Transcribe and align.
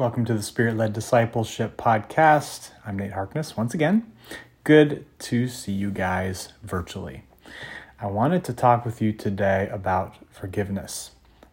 Welcome 0.00 0.24
to 0.24 0.32
the 0.32 0.42
Spirit 0.42 0.78
Led 0.78 0.94
Discipleship 0.94 1.76
Podcast. 1.76 2.70
I'm 2.86 2.98
Nate 2.98 3.12
Harkness 3.12 3.54
once 3.54 3.74
again. 3.74 4.10
Good 4.64 5.04
to 5.18 5.46
see 5.46 5.72
you 5.72 5.90
guys 5.90 6.54
virtually. 6.62 7.24
I 8.00 8.06
wanted 8.06 8.42
to 8.44 8.54
talk 8.54 8.86
with 8.86 9.02
you 9.02 9.12
today 9.12 9.68
about 9.70 10.14
forgiveness. 10.30 11.10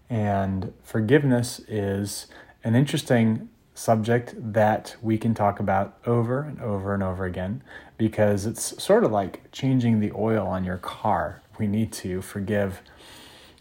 And 0.09 0.73
forgiveness 0.81 1.59
is 1.67 2.27
an 2.63 2.73
interesting 2.73 3.49
subject 3.73 4.33
that 4.37 4.95
we 5.01 5.17
can 5.17 5.33
talk 5.33 5.59
about 5.59 5.97
over 6.05 6.39
and 6.39 6.61
over 6.61 6.93
and 6.93 7.03
over 7.03 7.25
again 7.25 7.61
because 7.97 8.45
it's 8.45 8.81
sort 8.81 9.03
of 9.03 9.11
like 9.11 9.51
changing 9.51 9.99
the 9.99 10.13
oil 10.15 10.47
on 10.47 10.63
your 10.63 10.77
car. 10.77 11.41
We 11.59 11.67
need 11.67 11.91
to 11.91 12.21
forgive 12.21 12.81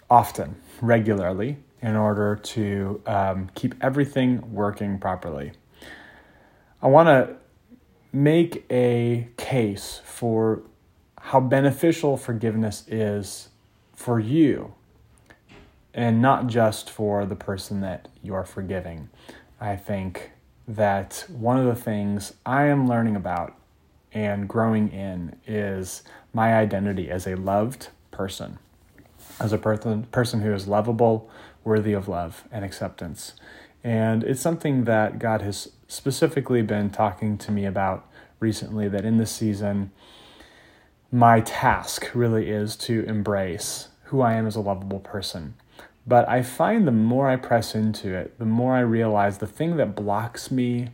often, 0.08 0.54
regularly, 0.80 1.56
in 1.82 1.96
order 1.96 2.36
to 2.36 3.00
um, 3.06 3.50
keep 3.54 3.74
everything 3.80 4.52
working 4.52 4.98
properly. 4.98 5.52
I 6.82 6.88
want 6.88 7.08
to 7.08 7.36
make 8.12 8.64
a 8.70 9.28
case 9.36 10.00
for 10.04 10.62
how 11.20 11.40
beneficial 11.40 12.16
forgiveness 12.16 12.84
is 12.88 13.48
for 13.94 14.20
you 14.20 14.72
and 15.92 16.20
not 16.20 16.46
just 16.46 16.90
for 16.90 17.24
the 17.24 17.34
person 17.34 17.80
that 17.80 18.08
you're 18.22 18.44
forgiving. 18.44 19.08
I 19.60 19.76
think 19.76 20.30
that 20.68 21.24
one 21.28 21.56
of 21.56 21.64
the 21.64 21.74
things 21.74 22.34
I 22.44 22.66
am 22.66 22.86
learning 22.86 23.16
about 23.16 23.56
and 24.12 24.48
growing 24.48 24.92
in 24.92 25.36
is 25.46 26.02
my 26.32 26.54
identity 26.54 27.10
as 27.10 27.26
a 27.26 27.34
loved 27.34 27.88
person, 28.10 28.58
as 29.40 29.52
a 29.52 29.58
person, 29.58 30.04
person 30.04 30.40
who 30.40 30.54
is 30.54 30.66
lovable, 30.68 31.30
worthy 31.66 31.92
of 31.92 32.08
love 32.08 32.44
and 32.52 32.64
acceptance. 32.64 33.34
And 33.82 34.22
it's 34.24 34.40
something 34.40 34.84
that 34.84 35.18
God 35.18 35.42
has 35.42 35.72
specifically 35.88 36.62
been 36.62 36.90
talking 36.90 37.36
to 37.38 37.50
me 37.50 37.66
about 37.66 38.08
recently 38.40 38.88
that 38.88 39.04
in 39.04 39.18
this 39.18 39.32
season, 39.32 39.90
my 41.10 41.40
task 41.40 42.10
really 42.14 42.48
is 42.48 42.76
to 42.76 43.04
embrace 43.04 43.88
who 44.04 44.20
I 44.20 44.34
am 44.34 44.46
as 44.46 44.56
a 44.56 44.60
lovable 44.60 45.00
person. 45.00 45.54
But 46.06 46.28
I 46.28 46.42
find 46.42 46.86
the 46.86 46.92
more 46.92 47.28
I 47.28 47.36
press 47.36 47.74
into 47.74 48.14
it, 48.14 48.38
the 48.38 48.44
more 48.44 48.74
I 48.74 48.80
realize 48.80 49.38
the 49.38 49.46
thing 49.46 49.76
that 49.76 49.96
blocks 49.96 50.50
me 50.50 50.90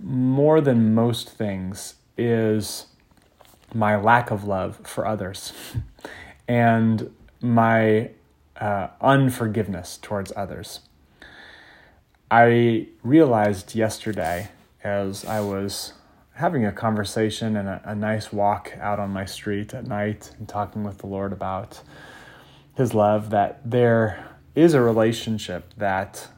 more 0.00 0.60
than 0.60 0.94
most 0.94 1.30
things 1.30 1.94
is 2.18 2.86
my 3.72 3.96
lack 3.96 4.30
of 4.32 4.44
love 4.44 4.80
for 4.84 5.06
others 5.06 5.52
and 6.48 7.10
my 7.40 8.10
uh, 8.60 8.88
unforgiveness 9.00 9.98
towards 10.00 10.32
others. 10.36 10.80
I 12.30 12.88
realized 13.02 13.74
yesterday 13.74 14.48
as 14.82 15.24
I 15.24 15.40
was 15.40 15.92
having 16.34 16.64
a 16.64 16.72
conversation 16.72 17.56
and 17.56 17.68
a, 17.68 17.80
a, 17.84 17.94
nice 17.94 18.32
walk 18.32 18.72
out 18.80 18.98
on 18.98 19.10
my 19.10 19.24
street 19.24 19.72
at 19.72 19.86
night 19.86 20.32
and 20.38 20.48
talking 20.48 20.82
with 20.82 20.98
the 20.98 21.06
Lord 21.06 21.32
about 21.32 21.80
His 22.74 22.92
love 22.92 23.30
that 23.30 23.60
there 23.64 24.30
is 24.54 24.74
a 24.74 24.80
relationship 24.80 25.72
that 25.76 26.28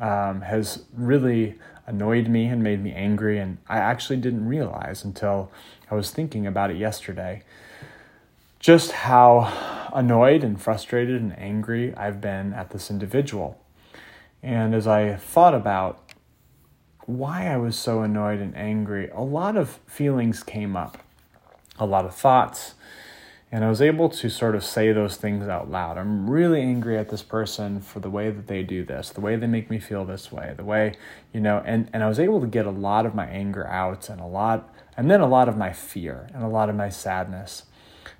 um, 0.00 0.40
has 0.40 0.84
really 0.92 1.54
annoyed 1.86 2.28
me 2.28 2.46
and 2.46 2.62
made 2.62 2.82
me 2.82 2.92
angry, 2.92 3.38
and 3.38 3.58
I 3.68 3.78
actually 3.78 4.16
didn't 4.16 4.48
realize 4.48 5.04
until 5.04 5.50
I 5.90 5.94
was 5.94 6.10
thinking 6.10 6.46
about 6.46 6.70
it 6.70 6.76
yesterday 6.76 7.42
just 8.58 8.92
how 8.92 9.83
annoyed 9.94 10.44
and 10.44 10.60
frustrated 10.60 11.20
and 11.20 11.38
angry 11.38 11.94
I've 11.96 12.20
been 12.20 12.52
at 12.52 12.70
this 12.70 12.90
individual. 12.90 13.58
And 14.42 14.74
as 14.74 14.86
I 14.86 15.14
thought 15.14 15.54
about 15.54 16.00
why 17.06 17.46
I 17.46 17.56
was 17.56 17.76
so 17.76 18.02
annoyed 18.02 18.40
and 18.40 18.56
angry, 18.56 19.08
a 19.10 19.20
lot 19.20 19.56
of 19.56 19.80
feelings 19.86 20.42
came 20.42 20.76
up, 20.76 20.98
a 21.78 21.86
lot 21.86 22.04
of 22.04 22.14
thoughts, 22.14 22.74
and 23.52 23.64
I 23.64 23.68
was 23.68 23.80
able 23.80 24.08
to 24.08 24.28
sort 24.28 24.56
of 24.56 24.64
say 24.64 24.90
those 24.90 25.16
things 25.16 25.46
out 25.46 25.70
loud. 25.70 25.96
I'm 25.96 26.28
really 26.28 26.60
angry 26.60 26.98
at 26.98 27.10
this 27.10 27.22
person 27.22 27.80
for 27.80 28.00
the 28.00 28.10
way 28.10 28.30
that 28.30 28.48
they 28.48 28.64
do 28.64 28.84
this, 28.84 29.10
the 29.10 29.20
way 29.20 29.36
they 29.36 29.46
make 29.46 29.70
me 29.70 29.78
feel 29.78 30.04
this 30.04 30.32
way, 30.32 30.54
the 30.56 30.64
way, 30.64 30.96
you 31.32 31.40
know, 31.40 31.62
and, 31.64 31.88
and 31.92 32.02
I 32.02 32.08
was 32.08 32.18
able 32.18 32.40
to 32.40 32.48
get 32.48 32.66
a 32.66 32.70
lot 32.70 33.06
of 33.06 33.14
my 33.14 33.26
anger 33.26 33.64
out 33.68 34.08
and 34.08 34.20
a 34.20 34.26
lot, 34.26 34.74
and 34.96 35.08
then 35.08 35.20
a 35.20 35.28
lot 35.28 35.48
of 35.48 35.56
my 35.56 35.72
fear 35.72 36.26
and 36.34 36.42
a 36.42 36.48
lot 36.48 36.68
of 36.68 36.74
my 36.74 36.88
sadness. 36.88 37.64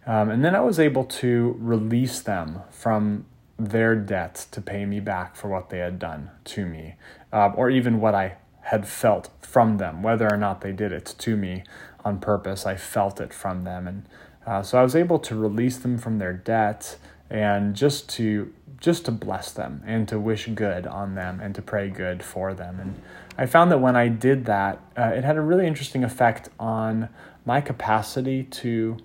Um, 0.07 0.31
and 0.31 0.45
then 0.45 0.55
I 0.55 0.61
was 0.61 0.79
able 0.79 1.05
to 1.05 1.57
release 1.59 2.21
them 2.21 2.61
from 2.71 3.25
their 3.59 3.95
debt 3.95 4.47
to 4.51 4.61
pay 4.61 4.85
me 4.85 5.01
back 5.01 5.37
for 5.37 5.49
what 5.49 5.71
they 5.71 5.79
had 5.79 5.99
done 5.99 6.31
to 6.45 6.67
me, 6.67 6.97
um, 7.33 7.55
or 7.57 7.71
even 7.71 8.01
what 8.01 8.15
I 8.15 8.37
had 8.63 8.87
felt 8.87 9.31
from 9.41 9.79
them, 9.79 10.03
whether 10.03 10.29
or 10.31 10.37
not 10.37 10.61
they 10.61 10.73
did 10.73 10.93
it 10.93 11.15
to 11.19 11.37
me 11.37 11.65
on 12.05 12.19
purpose. 12.19 12.67
I 12.67 12.77
felt 12.77 13.21
it 13.21 13.33
from 13.33 13.65
them, 13.65 13.87
and 13.87 14.09
uh, 14.47 14.63
so 14.63 14.79
I 14.79 14.83
was 14.83 14.97
able 14.97 15.19
to 15.21 15.37
release 15.37 15.79
them 15.79 15.99
from 15.99 16.19
their 16.19 16.33
debt 16.33 16.97
and 17.31 17.75
just 17.75 18.09
to 18.11 18.53
just 18.81 19.07
to 19.07 19.13
bless 19.13 19.51
them 19.53 19.83
and 19.87 20.07
to 20.09 20.21
wish 20.21 20.47
good 20.49 20.87
on 20.87 21.15
them 21.15 21.41
and 21.41 21.55
to 21.55 21.63
pray 21.63 21.89
good 21.89 22.23
for 22.23 22.53
them. 22.53 22.79
And 22.79 23.01
I 23.39 23.47
found 23.47 23.73
that 23.73 23.79
when 23.79 23.97
I 23.97 24.09
did 24.09 24.45
that, 24.45 24.79
uh, 24.99 25.13
it 25.15 25.25
had 25.25 25.37
a 25.37 25.41
really 25.41 25.67
interesting 25.67 26.05
effect 26.05 26.51
on 26.59 27.09
my 27.47 27.63
capacity 27.63 28.43
to 28.45 28.99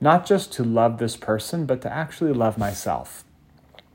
not 0.00 0.26
just 0.26 0.52
to 0.54 0.64
love 0.64 0.98
this 0.98 1.16
person, 1.16 1.66
but 1.66 1.80
to 1.82 1.92
actually 1.92 2.32
love 2.32 2.58
myself. 2.58 3.24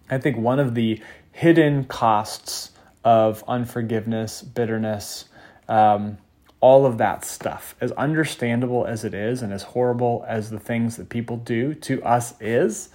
I 0.10 0.18
think 0.18 0.38
one 0.38 0.60
of 0.60 0.76
the 0.76 1.02
hidden 1.32 1.86
costs 1.86 2.72
of 3.04 3.44
unforgiveness, 3.48 4.42
bitterness, 4.42 5.26
um, 5.68 6.18
all 6.62 6.86
of 6.86 6.98
that 6.98 7.24
stuff, 7.24 7.76
as 7.80 7.92
understandable 7.94 8.86
as 8.86 9.06
it 9.06 9.14
is 9.14 9.42
and 9.42 9.54
as 9.54 9.64
horrible 9.64 10.26
as 10.28 10.50
the 10.50 10.60
things 10.60 10.98
that 10.98 11.10
people 11.10 11.38
do 11.38 11.74
to 11.74 12.04
us 12.04 12.34
is, 12.42 12.90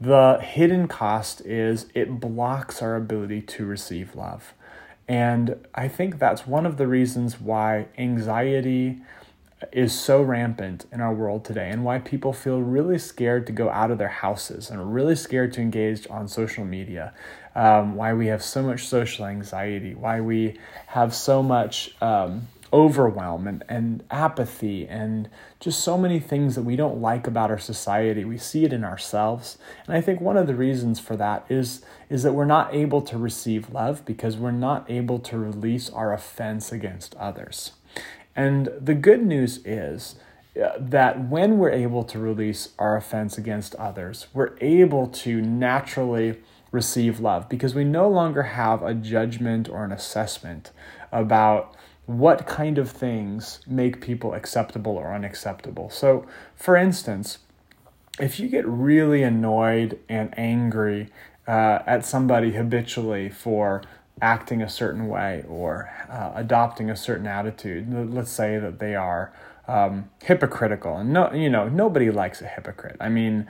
the 0.00 0.40
hidden 0.40 0.88
cost 0.88 1.40
is 1.42 1.86
it 1.94 2.18
blocks 2.18 2.80
our 2.80 2.96
ability 2.96 3.42
to 3.42 3.66
receive 3.66 4.16
love. 4.16 4.54
And 5.06 5.56
I 5.74 5.88
think 5.88 6.18
that's 6.18 6.46
one 6.46 6.64
of 6.64 6.76
the 6.76 6.86
reasons 6.86 7.40
why 7.40 7.88
anxiety, 7.98 9.02
is 9.70 9.98
so 9.98 10.22
rampant 10.22 10.86
in 10.92 11.00
our 11.00 11.14
world 11.14 11.44
today 11.44 11.70
and 11.70 11.84
why 11.84 11.98
people 11.98 12.32
feel 12.32 12.60
really 12.60 12.98
scared 12.98 13.46
to 13.46 13.52
go 13.52 13.70
out 13.70 13.90
of 13.90 13.98
their 13.98 14.08
houses 14.08 14.70
and 14.70 14.94
really 14.94 15.14
scared 15.14 15.52
to 15.52 15.60
engage 15.60 16.08
on 16.08 16.26
social 16.26 16.64
media. 16.64 17.12
Um, 17.54 17.94
why 17.96 18.14
we 18.14 18.28
have 18.28 18.42
so 18.42 18.62
much 18.62 18.86
social 18.86 19.26
anxiety, 19.26 19.94
why 19.94 20.20
we 20.20 20.58
have 20.86 21.14
so 21.14 21.42
much 21.42 21.94
um, 22.00 22.48
overwhelm 22.72 23.46
and, 23.46 23.62
and 23.68 24.02
apathy 24.10 24.86
and 24.86 25.28
just 25.60 25.80
so 25.80 25.98
many 25.98 26.18
things 26.18 26.54
that 26.54 26.62
we 26.62 26.74
don't 26.74 27.00
like 27.00 27.26
about 27.26 27.50
our 27.50 27.58
society. 27.58 28.24
We 28.24 28.38
see 28.38 28.64
it 28.64 28.72
in 28.72 28.84
ourselves. 28.84 29.58
And 29.86 29.94
I 29.94 30.00
think 30.00 30.20
one 30.20 30.38
of 30.38 30.46
the 30.46 30.54
reasons 30.54 30.98
for 30.98 31.14
that 31.16 31.44
is, 31.50 31.82
is 32.08 32.22
that 32.22 32.32
we're 32.32 32.46
not 32.46 32.74
able 32.74 33.02
to 33.02 33.18
receive 33.18 33.70
love 33.70 34.04
because 34.06 34.36
we're 34.36 34.50
not 34.50 34.90
able 34.90 35.18
to 35.18 35.38
release 35.38 35.90
our 35.90 36.12
offense 36.12 36.72
against 36.72 37.14
others. 37.16 37.72
And 38.34 38.68
the 38.80 38.94
good 38.94 39.24
news 39.24 39.60
is 39.64 40.16
uh, 40.60 40.72
that 40.78 41.28
when 41.28 41.58
we're 41.58 41.70
able 41.70 42.04
to 42.04 42.18
release 42.18 42.70
our 42.78 42.96
offense 42.96 43.38
against 43.38 43.74
others, 43.76 44.26
we're 44.32 44.56
able 44.60 45.06
to 45.06 45.40
naturally 45.40 46.40
receive 46.70 47.20
love 47.20 47.48
because 47.48 47.74
we 47.74 47.84
no 47.84 48.08
longer 48.08 48.42
have 48.42 48.82
a 48.82 48.94
judgment 48.94 49.68
or 49.68 49.84
an 49.84 49.92
assessment 49.92 50.70
about 51.10 51.74
what 52.06 52.46
kind 52.46 52.78
of 52.78 52.90
things 52.90 53.60
make 53.66 54.00
people 54.00 54.34
acceptable 54.34 54.96
or 54.96 55.14
unacceptable. 55.14 55.88
So, 55.90 56.26
for 56.54 56.76
instance, 56.76 57.38
if 58.18 58.40
you 58.40 58.48
get 58.48 58.66
really 58.66 59.22
annoyed 59.22 59.98
and 60.08 60.36
angry 60.36 61.08
uh, 61.46 61.80
at 61.86 62.04
somebody 62.04 62.52
habitually 62.52 63.28
for 63.28 63.82
acting 64.20 64.62
a 64.62 64.68
certain 64.68 65.08
way 65.08 65.44
or 65.48 65.90
uh, 66.10 66.32
adopting 66.34 66.90
a 66.90 66.96
certain 66.96 67.26
attitude. 67.26 68.12
Let's 68.12 68.30
say 68.30 68.58
that 68.58 68.78
they 68.78 68.94
are 68.94 69.32
um, 69.66 70.10
hypocritical, 70.22 70.96
and 70.96 71.12
no, 71.12 71.32
you 71.32 71.48
know, 71.48 71.68
nobody 71.68 72.10
likes 72.10 72.40
a 72.40 72.46
hypocrite. 72.46 72.96
I 73.00 73.08
mean, 73.08 73.48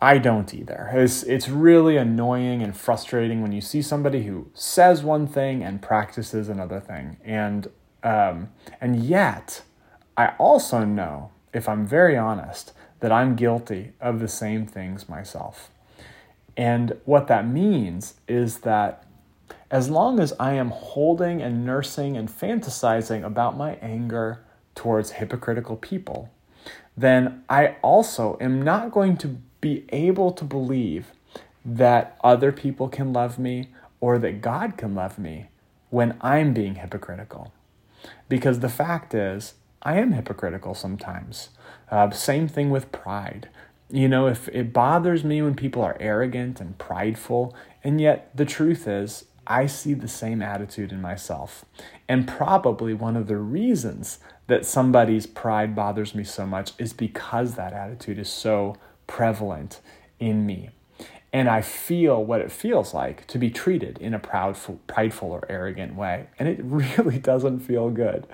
I 0.00 0.18
don't 0.18 0.52
either. 0.52 0.90
It's 0.92 1.22
it's 1.22 1.48
really 1.48 1.96
annoying 1.96 2.62
and 2.62 2.76
frustrating 2.76 3.40
when 3.42 3.52
you 3.52 3.60
see 3.60 3.80
somebody 3.80 4.24
who 4.24 4.50
says 4.52 5.02
one 5.02 5.26
thing 5.26 5.62
and 5.62 5.80
practices 5.80 6.48
another 6.48 6.80
thing, 6.80 7.16
and 7.24 7.68
um, 8.02 8.50
and 8.80 9.02
yet 9.02 9.62
I 10.16 10.34
also 10.38 10.84
know, 10.84 11.30
if 11.52 11.68
I'm 11.68 11.86
very 11.86 12.16
honest, 12.16 12.72
that 13.00 13.10
I'm 13.10 13.34
guilty 13.34 13.92
of 14.00 14.20
the 14.20 14.28
same 14.28 14.66
things 14.66 15.08
myself. 15.08 15.70
And 16.56 16.96
what 17.04 17.26
that 17.28 17.48
means 17.48 18.14
is 18.28 18.58
that 18.60 19.03
as 19.74 19.90
long 19.90 20.20
as 20.20 20.32
I 20.38 20.52
am 20.52 20.70
holding 20.70 21.42
and 21.42 21.66
nursing 21.66 22.16
and 22.16 22.28
fantasizing 22.28 23.24
about 23.24 23.56
my 23.56 23.72
anger 23.82 24.44
towards 24.76 25.10
hypocritical 25.10 25.74
people, 25.74 26.30
then 26.96 27.42
I 27.48 27.74
also 27.82 28.38
am 28.40 28.62
not 28.62 28.92
going 28.92 29.16
to 29.16 29.38
be 29.60 29.84
able 29.88 30.30
to 30.30 30.44
believe 30.44 31.08
that 31.64 32.16
other 32.22 32.52
people 32.52 32.88
can 32.88 33.12
love 33.12 33.36
me 33.36 33.70
or 33.98 34.16
that 34.18 34.40
God 34.40 34.76
can 34.76 34.94
love 34.94 35.18
me 35.18 35.48
when 35.90 36.16
I'm 36.20 36.54
being 36.54 36.76
hypocritical. 36.76 37.52
Because 38.28 38.60
the 38.60 38.68
fact 38.68 39.12
is, 39.12 39.54
I 39.82 39.98
am 39.98 40.12
hypocritical 40.12 40.76
sometimes. 40.76 41.48
Uh, 41.90 42.10
same 42.10 42.46
thing 42.46 42.70
with 42.70 42.92
pride. 42.92 43.48
You 43.90 44.06
know, 44.06 44.28
if 44.28 44.46
it 44.50 44.72
bothers 44.72 45.24
me 45.24 45.42
when 45.42 45.56
people 45.56 45.82
are 45.82 45.96
arrogant 45.98 46.60
and 46.60 46.78
prideful, 46.78 47.56
and 47.82 48.00
yet 48.00 48.30
the 48.36 48.44
truth 48.44 48.86
is, 48.86 49.24
I 49.46 49.66
see 49.66 49.94
the 49.94 50.08
same 50.08 50.42
attitude 50.42 50.92
in 50.92 51.00
myself. 51.00 51.64
And 52.08 52.28
probably 52.28 52.94
one 52.94 53.16
of 53.16 53.26
the 53.26 53.36
reasons 53.36 54.18
that 54.46 54.66
somebody's 54.66 55.26
pride 55.26 55.74
bothers 55.74 56.14
me 56.14 56.24
so 56.24 56.46
much 56.46 56.72
is 56.78 56.92
because 56.92 57.54
that 57.54 57.72
attitude 57.72 58.18
is 58.18 58.28
so 58.28 58.76
prevalent 59.06 59.80
in 60.18 60.44
me. 60.46 60.70
And 61.32 61.48
I 61.48 61.62
feel 61.62 62.24
what 62.24 62.40
it 62.40 62.52
feels 62.52 62.94
like 62.94 63.26
to 63.26 63.38
be 63.38 63.50
treated 63.50 63.98
in 63.98 64.14
a 64.14 64.20
proudful, 64.20 64.78
prideful 64.86 65.32
or 65.32 65.44
arrogant 65.48 65.96
way. 65.96 66.28
And 66.38 66.48
it 66.48 66.60
really 66.62 67.18
doesn't 67.18 67.60
feel 67.60 67.90
good. 67.90 68.26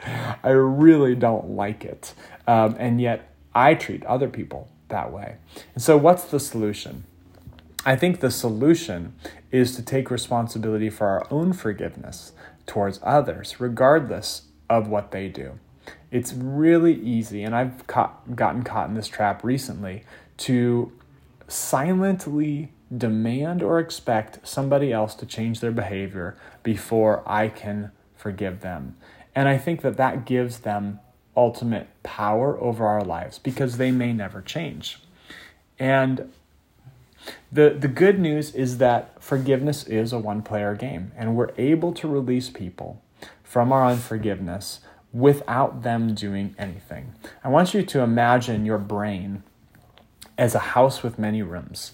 I 0.43 0.51
really 0.51 1.15
don't 1.15 1.51
like 1.51 1.85
it. 1.85 2.13
Um, 2.47 2.77
and 2.79 3.01
yet 3.01 3.35
I 3.55 3.75
treat 3.75 4.05
other 4.05 4.29
people 4.29 4.69
that 4.89 5.13
way. 5.13 5.37
And 5.75 5.83
so, 5.83 5.97
what's 5.97 6.25
the 6.25 6.39
solution? 6.39 7.05
I 7.85 7.97
think 7.97 8.21
the 8.21 8.31
solution 8.31 9.15
is 9.51 9.75
to 9.77 9.83
take 9.83 10.11
responsibility 10.11 10.91
for 10.91 11.07
our 11.07 11.27
own 11.31 11.53
forgiveness 11.55 12.33
towards 12.67 13.01
others, 13.03 13.59
regardless 13.59 14.43
of 14.69 14.87
what 14.87 15.13
they 15.13 15.29
do. 15.29 15.59
It's 16.11 16.33
really 16.35 16.95
easy, 16.95 17.43
and 17.43 17.55
I've 17.55 17.87
caught, 17.87 18.37
gotten 18.37 18.65
caught 18.65 18.89
in 18.89 18.95
this 18.95 19.09
trap 19.09 19.43
recently, 19.43 20.05
to 20.39 20.93
silently 21.49 22.73
demand 22.97 23.63
or 23.63 23.79
expect 23.79 24.47
somebody 24.47 24.93
else 24.93 25.15
to 25.15 25.27
change 25.27 25.61
their 25.61 25.71
behavior 25.71 26.37
before 26.63 27.23
I 27.27 27.49
can 27.49 27.93
forgive 28.15 28.61
them. 28.61 28.97
And 29.35 29.49
I 29.49 29.57
think 29.57 29.81
that 29.83 29.97
that 29.97 30.27
gives 30.27 30.61
them 30.61 31.01
ultimate 31.37 31.89
power 32.03 32.61
over 32.61 32.87
our 32.87 33.05
lives 33.05 33.39
because 33.39 33.79
they 33.79 33.91
may 33.91 34.13
never 34.13 34.43
change. 34.43 34.99
And 35.79 36.31
the, 37.53 37.71
the 37.71 37.89
good 37.89 38.19
news 38.19 38.55
is 38.55 38.79
that 38.79 39.23
forgiveness 39.23 39.85
is 39.87 40.13
a 40.13 40.19
one 40.19 40.43
player 40.43 40.75
game, 40.75 41.13
and 41.17 41.37
we're 41.37 41.53
able 41.59 41.93
to 41.95 42.09
release 42.09 42.49
people 42.51 43.03
from 43.43 43.73
our 43.73 43.87
unforgiveness 43.87 44.81
without 45.13 45.83
them 45.83 46.15
doing 46.15 46.55
anything. 46.59 47.15
I 47.43 47.49
want 47.49 47.75
you 47.75 47.83
to 47.83 48.01
imagine 48.01 48.65
your 48.65 48.79
brain 48.79 49.43
as 50.39 50.55
a 50.55 50.61
house 50.61 51.03
with 51.03 51.19
many 51.19 51.43
rooms. 51.43 51.93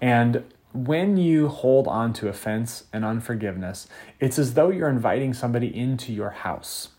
And 0.00 0.44
when 0.72 1.16
you 1.16 1.48
hold 1.48 1.88
on 1.88 2.12
to 2.14 2.28
offense 2.28 2.84
and 2.92 3.04
unforgiveness, 3.04 3.88
it's 4.20 4.38
as 4.38 4.54
though 4.54 4.70
you're 4.70 4.90
inviting 4.90 5.32
somebody 5.32 5.74
into 5.74 6.12
your 6.12 6.30
house 6.30 6.90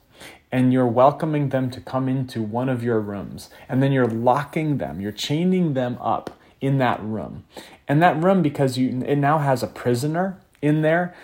and 0.51 0.71
you're 0.71 0.88
welcoming 0.88 1.50
them 1.50 1.69
to 1.69 1.81
come 1.81 2.07
into 2.07 2.41
one 2.41 2.69
of 2.69 2.83
your 2.83 3.00
rooms. 3.00 3.50
And 3.68 3.83
then 3.83 3.91
you're 3.91 4.07
locking 4.07 4.77
them, 4.77 5.00
you're 5.01 5.12
chaining 5.12 5.74
them 5.74 5.97
up 6.01 6.39
in 6.62 6.77
that 6.80 7.01
room. 7.04 7.45
And 7.88 8.01
that 8.01 8.21
room, 8.21 8.42
because 8.42 8.77
you 8.77 9.01
it 9.06 9.18
now 9.18 9.39
has 9.39 9.63
a 9.63 9.68
prisoner 9.68 10.39
in 10.62 10.81
there, 10.81 11.15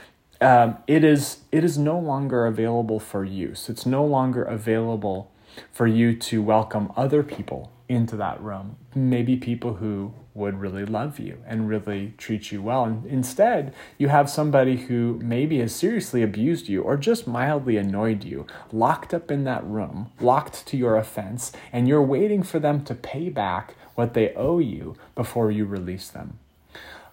um, 0.41 0.77
it 0.87 1.03
is 1.03 1.39
it 1.51 1.63
is 1.63 1.77
no 1.77 1.97
longer 1.97 2.45
available 2.45 2.99
for 2.99 3.23
use. 3.23 3.69
It's 3.69 3.85
no 3.85 4.05
longer 4.05 4.43
available 4.43 5.31
for 5.71 5.87
you 5.87 6.15
to 6.15 6.41
welcome 6.41 6.91
other 6.95 7.23
people 7.23 7.71
into 7.89 8.15
that 8.17 8.41
room. 8.41 8.77
Maybe 8.95 9.35
people 9.35 9.75
who 9.75 10.13
would 10.33 10.59
really 10.59 10.85
love 10.85 11.19
you 11.19 11.37
and 11.45 11.69
really 11.69 12.13
treat 12.17 12.51
you 12.51 12.61
well. 12.61 12.85
And 12.85 13.05
instead, 13.05 13.73
you 13.97 14.07
have 14.07 14.29
somebody 14.29 14.77
who 14.77 15.19
maybe 15.21 15.59
has 15.59 15.75
seriously 15.75 16.23
abused 16.23 16.67
you 16.67 16.81
or 16.81 16.97
just 16.97 17.27
mildly 17.27 17.77
annoyed 17.77 18.23
you, 18.23 18.47
locked 18.71 19.13
up 19.13 19.29
in 19.29 19.43
that 19.43 19.63
room, 19.65 20.11
locked 20.19 20.65
to 20.67 20.77
your 20.77 20.97
offense, 20.97 21.51
and 21.71 21.87
you're 21.87 22.01
waiting 22.01 22.41
for 22.41 22.59
them 22.59 22.83
to 22.85 22.95
pay 22.95 23.29
back 23.29 23.75
what 23.95 24.13
they 24.13 24.33
owe 24.33 24.59
you 24.59 24.95
before 25.15 25.51
you 25.51 25.65
release 25.65 26.09
them. 26.09 26.39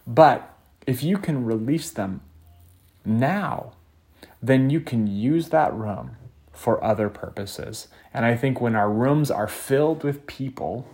But 0.07 0.57
if 0.87 1.03
you 1.03 1.19
can 1.19 1.45
release 1.45 1.91
them 1.91 2.23
now, 3.05 3.73
then 4.43 4.71
you 4.71 4.81
can 4.81 5.07
use 5.07 5.51
that 5.51 5.75
room 5.75 6.17
for 6.53 6.83
other 6.83 7.09
purposes. 7.09 7.89
And 8.13 8.25
I 8.25 8.37
think 8.37 8.61
when 8.61 8.75
our 8.75 8.91
rooms 8.91 9.31
are 9.31 9.49
filled 9.49 10.05
with 10.05 10.27
people 10.27 10.89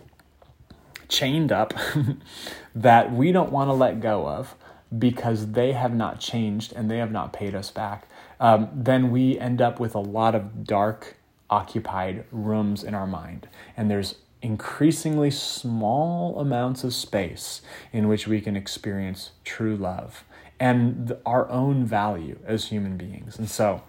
chained 1.09 1.51
up 1.51 1.73
that 2.75 3.11
we 3.11 3.31
don't 3.31 3.51
want 3.51 3.69
to 3.69 3.73
let 3.73 3.99
go 4.01 4.27
of 4.27 4.55
because 4.97 5.51
they 5.51 5.73
have 5.73 5.93
not 5.93 6.19
changed 6.19 6.73
and 6.73 6.89
they 6.89 6.97
have 6.97 7.11
not 7.11 7.33
paid 7.33 7.55
us 7.55 7.71
back, 7.71 8.07
um, 8.39 8.69
then 8.73 9.11
we 9.11 9.37
end 9.39 9.61
up 9.61 9.79
with 9.79 9.95
a 9.95 9.99
lot 9.99 10.35
of 10.35 10.63
dark, 10.63 11.17
occupied 11.49 12.25
rooms 12.31 12.83
in 12.83 12.93
our 12.93 13.07
mind. 13.07 13.47
And 13.75 13.89
there's 13.89 14.15
increasingly 14.41 15.31
small 15.31 16.39
amounts 16.39 16.83
of 16.83 16.93
space 16.93 17.61
in 17.91 18.07
which 18.07 18.27
we 18.27 18.41
can 18.41 18.55
experience 18.55 19.31
true 19.43 19.75
love 19.75 20.23
and 20.59 21.15
our 21.25 21.49
own 21.49 21.85
value 21.85 22.39
as 22.45 22.65
human 22.65 22.97
beings. 22.97 23.37
And 23.37 23.49
so, 23.49 23.83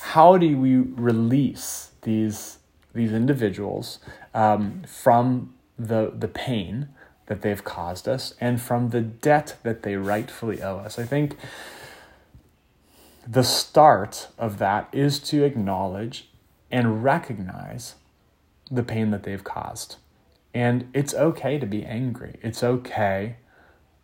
how 0.00 0.36
do 0.36 0.58
we 0.58 0.76
release 0.76 1.90
these 2.02 2.58
these 2.92 3.12
individuals 3.12 3.98
um, 4.32 4.82
from 4.86 5.54
the 5.78 6.12
the 6.16 6.28
pain 6.28 6.88
that 7.26 7.42
they've 7.42 7.64
caused 7.64 8.06
us 8.06 8.34
and 8.40 8.60
from 8.60 8.90
the 8.90 9.00
debt 9.00 9.56
that 9.62 9.82
they 9.82 9.96
rightfully 9.96 10.62
owe 10.62 10.78
us? 10.78 10.98
I 10.98 11.04
think 11.04 11.36
the 13.26 13.42
start 13.44 14.28
of 14.38 14.58
that 14.58 14.88
is 14.92 15.18
to 15.18 15.44
acknowledge 15.44 16.28
and 16.70 17.02
recognize 17.02 17.94
the 18.70 18.82
pain 18.82 19.10
that 19.10 19.22
they've 19.22 19.44
caused. 19.44 19.96
And 20.52 20.88
it's 20.94 21.14
okay 21.14 21.58
to 21.58 21.66
be 21.66 21.84
angry. 21.84 22.38
It's 22.42 22.62
okay 22.62 23.36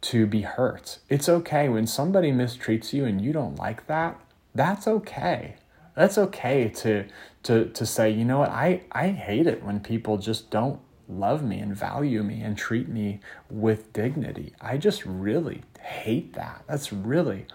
to 0.02 0.26
be 0.26 0.42
hurt. 0.42 0.98
It's 1.08 1.28
okay 1.28 1.68
when 1.68 1.86
somebody 1.86 2.32
mistreats 2.32 2.92
you 2.92 3.04
and 3.04 3.20
you 3.20 3.32
don't 3.32 3.58
like 3.58 3.86
that. 3.86 4.18
That's 4.54 4.88
okay 4.88 5.56
that's 5.94 6.16
okay 6.18 6.68
to 6.68 7.04
to 7.42 7.66
to 7.66 7.84
say 7.84 8.10
you 8.10 8.24
know 8.24 8.38
what 8.38 8.50
i 8.50 8.80
i 8.92 9.08
hate 9.08 9.46
it 9.46 9.62
when 9.62 9.80
people 9.80 10.16
just 10.16 10.50
don't 10.50 10.80
love 11.08 11.42
me 11.42 11.58
and 11.58 11.76
value 11.76 12.22
me 12.22 12.40
and 12.40 12.56
treat 12.56 12.88
me 12.88 13.20
with 13.50 13.92
dignity 13.92 14.54
i 14.60 14.76
just 14.76 15.04
really 15.04 15.62
hate 15.80 16.34
that. 16.34 16.64
That's 16.66 16.92
really 16.92 17.46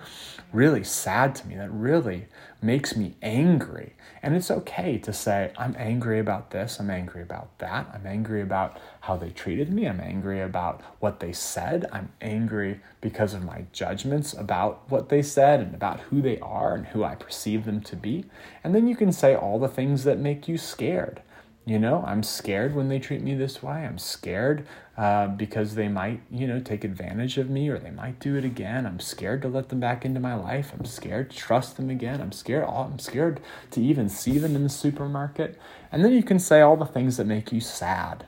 really 0.53 0.83
sad 0.83 1.35
to 1.35 1.47
me. 1.47 1.55
That 1.55 1.71
really 1.71 2.27
makes 2.61 2.95
me 2.95 3.15
angry. 3.21 3.93
And 4.23 4.35
it's 4.35 4.49
okay 4.49 4.97
to 4.99 5.13
say 5.13 5.51
i'm 5.55 5.75
angry 5.77 6.17
about 6.17 6.49
this 6.49 6.79
i'm 6.79 6.89
angry 6.89 7.21
about 7.21 7.59
that 7.59 7.87
i'm 7.93 8.07
angry 8.07 8.41
about 8.41 8.79
how 9.01 9.15
they 9.15 9.29
treated 9.29 9.71
me 9.71 9.87
i'm 9.87 9.99
angry 9.99 10.41
about 10.41 10.81
what 10.99 11.19
they 11.19 11.31
said 11.31 11.85
i'm 11.91 12.11
angry 12.21 12.79
because 13.01 13.35
of 13.35 13.43
my 13.43 13.65
judgments 13.71 14.33
about 14.33 14.81
what 14.89 15.09
they 15.09 15.21
said 15.21 15.59
and 15.59 15.75
about 15.75 15.99
who 15.99 16.23
they 16.23 16.39
are 16.39 16.73
and 16.73 16.87
who 16.87 17.03
i 17.03 17.13
perceive 17.13 17.65
them 17.65 17.81
to 17.81 17.95
be. 17.95 18.25
And 18.63 18.73
then 18.73 18.87
you 18.87 18.95
can 18.95 19.11
say 19.11 19.35
all 19.35 19.59
the 19.59 19.67
things 19.67 20.03
that 20.05 20.17
make 20.17 20.47
you 20.47 20.57
scared 20.57 21.21
you 21.65 21.79
know, 21.79 22.03
I'm 22.05 22.21
scared 22.21 22.75
when 22.75 22.89
they 22.89 22.99
treat 22.99 23.23
me 23.23 23.33
this 23.33 23.63
way. 23.63 23.85
I'm 23.85 23.97
scared 23.97 24.67
uh, 24.97 25.27
because 25.27 25.73
they 25.73 25.87
might, 25.87 26.21
you 26.29 26.45
know, 26.45 26.59
take 26.59 26.83
advantage 26.83 27.39
of 27.39 27.49
me 27.49 27.69
or 27.69 27.79
they 27.79 27.89
might 27.89 28.19
do 28.19 28.35
it 28.35 28.45
again. 28.45 28.85
I'm 28.85 28.99
scared 28.99 29.41
to 29.41 29.47
let 29.47 29.69
them 29.69 29.79
back 29.79 30.05
into 30.05 30.19
my 30.19 30.35
life. 30.35 30.71
I'm 30.77 30.85
scared 30.85 31.31
to 31.31 31.37
trust 31.37 31.77
them 31.77 31.89
again. 31.89 32.21
I'm 32.21 32.31
scared. 32.31 32.65
Oh, 32.67 32.89
I'm 32.91 32.99
scared 32.99 33.41
to 33.71 33.81
even 33.81 34.09
see 34.09 34.37
them 34.37 34.55
in 34.55 34.61
the 34.61 34.69
supermarket. 34.69 35.59
And 35.91 36.05
then 36.05 36.13
you 36.13 36.21
can 36.21 36.37
say 36.37 36.61
all 36.61 36.77
the 36.77 36.85
things 36.85 37.17
that 37.17 37.25
make 37.25 37.51
you 37.51 37.59
sad. 37.59 38.27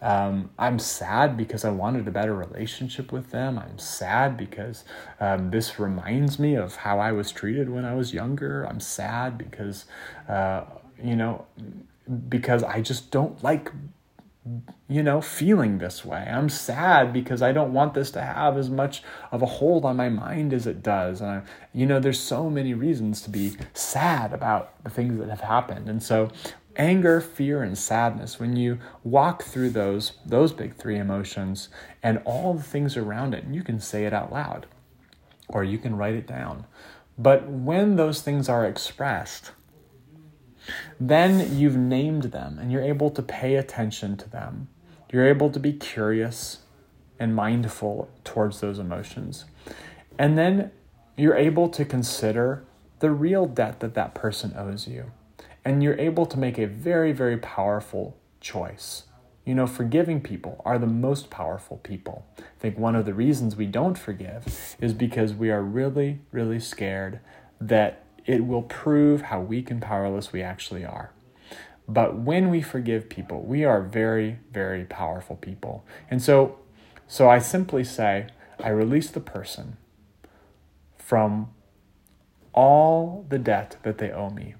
Um, 0.00 0.50
I'm 0.58 0.78
sad 0.78 1.36
because 1.36 1.66
I 1.66 1.70
wanted 1.70 2.08
a 2.08 2.10
better 2.10 2.34
relationship 2.34 3.12
with 3.12 3.32
them. 3.32 3.58
I'm 3.58 3.78
sad 3.78 4.38
because 4.38 4.84
um, 5.20 5.50
this 5.50 5.78
reminds 5.78 6.38
me 6.38 6.54
of 6.54 6.76
how 6.76 7.00
I 7.00 7.12
was 7.12 7.32
treated 7.32 7.68
when 7.68 7.84
I 7.84 7.94
was 7.94 8.14
younger. 8.14 8.62
I'm 8.64 8.80
sad 8.80 9.36
because, 9.36 9.84
uh, 10.26 10.62
you 11.02 11.16
know, 11.16 11.44
because 12.28 12.62
I 12.62 12.80
just 12.80 13.10
don't 13.10 13.42
like 13.42 13.70
you 14.88 15.02
know, 15.02 15.20
feeling 15.20 15.78
this 15.78 16.04
way. 16.04 16.26
I'm 16.30 16.48
sad 16.48 17.12
because 17.12 17.42
I 17.42 17.52
don't 17.52 17.72
want 17.72 17.94
this 17.94 18.10
to 18.12 18.22
have 18.22 18.56
as 18.56 18.70
much 18.70 19.02
of 19.30 19.42
a 19.42 19.46
hold 19.46 19.84
on 19.84 19.96
my 19.96 20.08
mind 20.08 20.52
as 20.52 20.66
it 20.66 20.82
does. 20.82 21.20
And, 21.20 21.30
I, 21.30 21.42
you 21.74 21.84
know, 21.84 22.00
there's 22.00 22.20
so 22.20 22.48
many 22.48 22.72
reasons 22.74 23.20
to 23.22 23.30
be 23.30 23.56
sad 23.74 24.32
about 24.32 24.82
the 24.84 24.90
things 24.90 25.18
that 25.18 25.28
have 25.28 25.42
happened. 25.42 25.88
And 25.88 26.02
so, 26.02 26.30
anger, 26.76 27.20
fear, 27.20 27.62
and 27.62 27.76
sadness, 27.76 28.40
when 28.40 28.56
you 28.56 28.78
walk 29.04 29.42
through 29.42 29.70
those, 29.70 30.12
those 30.24 30.52
big 30.52 30.76
three 30.76 30.96
emotions 30.96 31.68
and 32.02 32.22
all 32.24 32.54
the 32.54 32.62
things 32.62 32.96
around 32.96 33.34
it, 33.34 33.44
and 33.44 33.54
you 33.54 33.62
can 33.62 33.80
say 33.80 34.06
it 34.06 34.14
out 34.14 34.32
loud 34.32 34.66
or 35.48 35.64
you 35.64 35.78
can 35.78 35.96
write 35.96 36.14
it 36.14 36.26
down. 36.26 36.66
But 37.18 37.48
when 37.48 37.96
those 37.96 38.22
things 38.22 38.48
are 38.48 38.64
expressed, 38.64 39.50
then 41.00 41.56
you've 41.56 41.76
named 41.76 42.24
them 42.24 42.58
and 42.58 42.70
you're 42.70 42.82
able 42.82 43.10
to 43.10 43.22
pay 43.22 43.56
attention 43.56 44.16
to 44.16 44.28
them. 44.28 44.68
You're 45.10 45.26
able 45.26 45.50
to 45.50 45.60
be 45.60 45.72
curious 45.72 46.58
and 47.18 47.34
mindful 47.34 48.08
towards 48.24 48.60
those 48.60 48.78
emotions. 48.78 49.44
And 50.18 50.36
then 50.36 50.70
you're 51.16 51.36
able 51.36 51.68
to 51.70 51.84
consider 51.84 52.64
the 53.00 53.10
real 53.10 53.46
debt 53.46 53.80
that 53.80 53.94
that 53.94 54.14
person 54.14 54.54
owes 54.56 54.86
you. 54.86 55.10
And 55.64 55.82
you're 55.82 55.98
able 55.98 56.26
to 56.26 56.38
make 56.38 56.58
a 56.58 56.66
very, 56.66 57.12
very 57.12 57.36
powerful 57.36 58.16
choice. 58.40 59.04
You 59.44 59.54
know, 59.54 59.66
forgiving 59.66 60.20
people 60.20 60.60
are 60.64 60.78
the 60.78 60.86
most 60.86 61.30
powerful 61.30 61.78
people. 61.78 62.26
I 62.38 62.42
think 62.58 62.78
one 62.78 62.94
of 62.94 63.06
the 63.06 63.14
reasons 63.14 63.56
we 63.56 63.66
don't 63.66 63.98
forgive 63.98 64.76
is 64.80 64.92
because 64.92 65.32
we 65.32 65.50
are 65.50 65.62
really, 65.62 66.20
really 66.32 66.60
scared 66.60 67.20
that 67.60 68.04
it 68.28 68.46
will 68.46 68.62
prove 68.62 69.22
how 69.22 69.40
weak 69.40 69.70
and 69.70 69.80
powerless 69.80 70.32
we 70.32 70.42
actually 70.42 70.84
are. 70.84 71.10
But 71.88 72.18
when 72.18 72.50
we 72.50 72.60
forgive 72.60 73.08
people, 73.08 73.40
we 73.40 73.64
are 73.64 73.80
very, 73.80 74.38
very 74.52 74.84
powerful 74.84 75.36
people. 75.36 75.86
And 76.10 76.22
so, 76.22 76.58
so 77.06 77.30
I 77.30 77.38
simply 77.38 77.84
say, 77.84 78.26
I 78.62 78.68
release 78.68 79.10
the 79.10 79.20
person 79.20 79.78
from 80.98 81.48
all 82.52 83.24
the 83.30 83.38
debt 83.38 83.76
that 83.82 83.96
they 83.96 84.10
owe 84.10 84.28
me, 84.28 84.56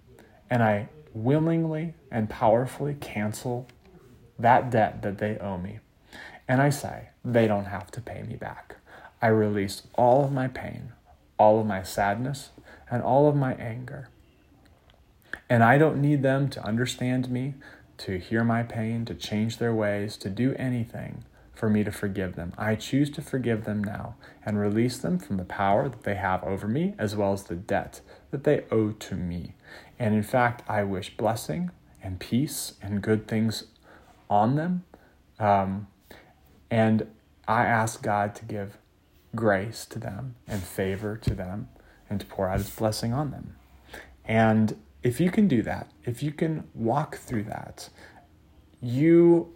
and 0.48 0.62
I 0.62 0.88
willingly 1.12 1.92
and 2.10 2.30
powerfully 2.30 2.96
cancel 2.98 3.68
that 4.38 4.70
debt 4.70 5.02
that 5.02 5.18
they 5.18 5.36
owe 5.36 5.58
me. 5.58 5.80
And 6.48 6.62
I 6.62 6.70
say, 6.70 7.10
they 7.22 7.46
don't 7.46 7.66
have 7.66 7.90
to 7.90 8.00
pay 8.00 8.22
me 8.22 8.36
back. 8.36 8.76
I 9.20 9.26
release 9.26 9.82
all 9.92 10.24
of 10.24 10.32
my 10.32 10.48
pain, 10.48 10.92
all 11.38 11.60
of 11.60 11.66
my 11.66 11.82
sadness, 11.82 12.50
and 12.90 13.02
all 13.02 13.28
of 13.28 13.36
my 13.36 13.54
anger. 13.54 14.08
And 15.48 15.62
I 15.62 15.78
don't 15.78 16.00
need 16.00 16.22
them 16.22 16.48
to 16.50 16.64
understand 16.64 17.30
me, 17.30 17.54
to 17.98 18.18
hear 18.18 18.44
my 18.44 18.62
pain, 18.62 19.04
to 19.06 19.14
change 19.14 19.58
their 19.58 19.74
ways, 19.74 20.16
to 20.18 20.30
do 20.30 20.54
anything 20.58 21.24
for 21.54 21.68
me 21.68 21.82
to 21.82 21.90
forgive 21.90 22.36
them. 22.36 22.52
I 22.56 22.76
choose 22.76 23.10
to 23.10 23.22
forgive 23.22 23.64
them 23.64 23.82
now 23.82 24.14
and 24.46 24.60
release 24.60 24.98
them 24.98 25.18
from 25.18 25.38
the 25.38 25.44
power 25.44 25.88
that 25.88 26.04
they 26.04 26.14
have 26.14 26.44
over 26.44 26.68
me 26.68 26.94
as 26.98 27.16
well 27.16 27.32
as 27.32 27.44
the 27.44 27.56
debt 27.56 28.00
that 28.30 28.44
they 28.44 28.64
owe 28.70 28.92
to 28.92 29.14
me. 29.16 29.54
And 29.98 30.14
in 30.14 30.22
fact, 30.22 30.62
I 30.68 30.84
wish 30.84 31.16
blessing 31.16 31.70
and 32.02 32.20
peace 32.20 32.74
and 32.80 33.02
good 33.02 33.26
things 33.26 33.64
on 34.30 34.54
them. 34.54 34.84
Um, 35.40 35.88
and 36.70 37.08
I 37.48 37.64
ask 37.64 38.02
God 38.02 38.34
to 38.36 38.44
give 38.44 38.78
grace 39.34 39.84
to 39.86 39.98
them 39.98 40.36
and 40.46 40.62
favor 40.62 41.16
to 41.16 41.34
them 41.34 41.68
and 42.08 42.20
to 42.20 42.26
pour 42.26 42.48
out 42.48 42.58
his 42.58 42.70
blessing 42.70 43.12
on 43.12 43.30
them. 43.30 43.56
And 44.24 44.76
if 45.02 45.20
you 45.20 45.30
can 45.30 45.48
do 45.48 45.62
that, 45.62 45.90
if 46.04 46.22
you 46.22 46.32
can 46.32 46.64
walk 46.74 47.16
through 47.16 47.44
that, 47.44 47.88
you 48.80 49.52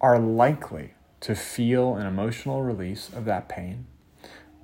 are 0.00 0.18
likely 0.18 0.94
to 1.20 1.34
feel 1.34 1.96
an 1.96 2.06
emotional 2.06 2.62
release 2.62 3.08
of 3.08 3.24
that 3.24 3.48
pain 3.48 3.86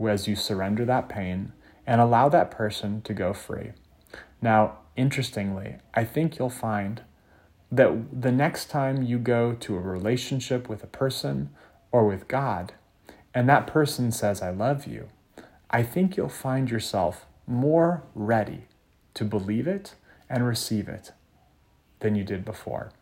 as 0.09 0.29
you 0.29 0.37
surrender 0.37 0.85
that 0.85 1.09
pain 1.09 1.53
and 1.87 2.01
allow 2.01 2.29
that 2.29 2.51
person 2.51 3.03
to 3.03 3.13
go 3.13 3.33
free. 3.33 3.73
Now, 4.41 4.79
interestingly, 4.97 5.77
I 5.95 6.05
think 6.05 6.39
you'll 6.39 6.51
find 6.51 7.03
that 7.71 8.23
the 8.23 8.33
next 8.33 8.71
time 8.71 9.03
you 9.03 9.19
go 9.19 9.53
to 9.53 9.77
a 9.77 9.81
relationship 9.81 10.69
with 10.69 10.83
a 10.85 10.89
person 10.89 11.51
or 11.91 12.07
with 12.07 12.29
God, 12.29 12.75
and 13.35 13.49
that 13.49 13.67
person 13.67 14.13
says, 14.13 14.43
I 14.43 14.51
love 14.51 14.87
you, 14.87 15.09
I 15.75 15.83
think 15.83 16.17
you'll 16.17 16.29
find 16.29 16.71
yourself 16.71 17.27
more 17.49 18.05
ready 18.15 18.69
to 19.15 19.25
believe 19.25 19.67
it 19.67 19.97
and 20.31 20.47
receive 20.47 20.87
it 20.87 21.11
than 21.99 22.15
you 22.15 22.23
did 22.23 22.45
before. 22.45 22.93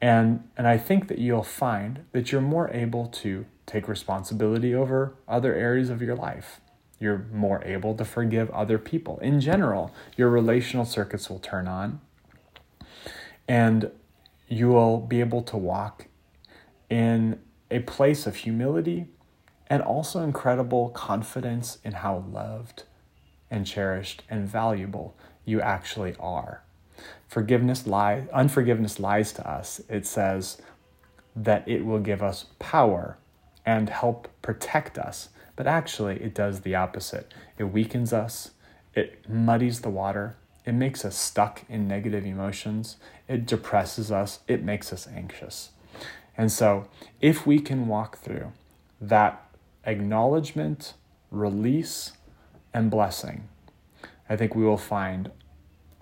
And, 0.00 0.48
and 0.56 0.68
I 0.68 0.78
think 0.78 1.08
that 1.08 1.18
you'll 1.18 1.42
find 1.42 2.04
that 2.12 2.30
you're 2.30 2.40
more 2.40 2.70
able 2.70 3.06
to 3.06 3.46
take 3.66 3.88
responsibility 3.88 4.72
over 4.72 5.16
other 5.26 5.56
areas 5.56 5.90
of 5.90 6.00
your 6.00 6.14
life. 6.14 6.60
You're 7.00 7.26
more 7.32 7.64
able 7.64 7.96
to 7.96 8.04
forgive 8.04 8.48
other 8.50 8.78
people. 8.78 9.18
In 9.18 9.40
general, 9.40 9.92
your 10.16 10.28
relational 10.28 10.84
circuits 10.84 11.28
will 11.28 11.40
turn 11.40 11.66
on. 11.66 12.00
And 13.48 13.90
you 14.46 14.68
will 14.68 14.98
be 14.98 15.18
able 15.18 15.42
to 15.42 15.56
walk 15.56 16.06
in 16.88 17.40
a 17.72 17.80
place 17.80 18.24
of 18.24 18.36
humility 18.36 19.08
and 19.74 19.82
also 19.82 20.22
incredible 20.22 20.88
confidence 20.90 21.78
in 21.82 21.90
how 21.90 22.24
loved 22.30 22.84
and 23.50 23.66
cherished 23.66 24.22
and 24.30 24.46
valuable 24.46 25.16
you 25.44 25.60
actually 25.60 26.14
are. 26.20 26.62
Forgiveness 27.26 27.84
lies, 27.84 28.28
unforgiveness 28.32 29.00
lies 29.00 29.32
to 29.32 29.50
us. 29.50 29.80
It 29.88 30.06
says 30.06 30.62
that 31.34 31.66
it 31.66 31.84
will 31.84 31.98
give 31.98 32.22
us 32.22 32.46
power 32.60 33.18
and 33.66 33.88
help 33.88 34.28
protect 34.42 34.96
us, 34.96 35.30
but 35.56 35.66
actually 35.66 36.22
it 36.22 36.34
does 36.34 36.60
the 36.60 36.76
opposite. 36.76 37.34
It 37.58 37.64
weakens 37.64 38.12
us, 38.12 38.52
it 38.94 39.28
muddies 39.28 39.80
the 39.80 39.90
water, 39.90 40.36
it 40.64 40.74
makes 40.74 41.04
us 41.04 41.16
stuck 41.16 41.64
in 41.68 41.88
negative 41.88 42.24
emotions, 42.24 42.96
it 43.26 43.44
depresses 43.44 44.12
us, 44.12 44.38
it 44.46 44.62
makes 44.62 44.92
us 44.92 45.08
anxious. 45.08 45.70
And 46.36 46.52
so, 46.52 46.86
if 47.20 47.44
we 47.44 47.58
can 47.58 47.88
walk 47.88 48.18
through 48.18 48.52
that 49.00 49.43
acknowledgement, 49.86 50.94
release, 51.30 52.12
and 52.72 52.90
blessing, 52.90 53.48
I 54.28 54.36
think 54.36 54.54
we 54.54 54.64
will 54.64 54.78
find 54.78 55.30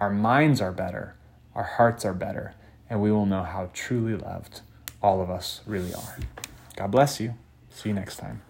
our 0.00 0.10
minds 0.10 0.60
are 0.60 0.72
better, 0.72 1.16
our 1.54 1.64
hearts 1.64 2.04
are 2.04 2.14
better, 2.14 2.54
and 2.88 3.00
we 3.00 3.10
will 3.10 3.26
know 3.26 3.42
how 3.42 3.70
truly 3.72 4.16
loved 4.16 4.60
all 5.02 5.20
of 5.20 5.30
us 5.30 5.60
really 5.66 5.92
are. 5.94 6.18
God 6.76 6.90
bless 6.90 7.20
you. 7.20 7.34
See 7.70 7.88
you 7.88 7.94
next 7.94 8.16
time. 8.16 8.42